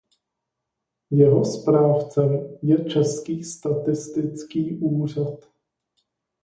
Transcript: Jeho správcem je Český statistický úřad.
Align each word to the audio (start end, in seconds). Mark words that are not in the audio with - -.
Jeho 1.11 1.45
správcem 1.45 2.57
je 2.61 2.85
Český 2.89 3.43
statistický 3.43 4.77
úřad. 4.79 5.49